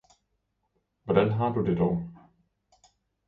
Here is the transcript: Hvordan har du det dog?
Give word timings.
Hvordan 1.03 1.31
har 1.31 1.49
du 1.53 1.65
det 1.65 1.77
dog? 1.77 2.09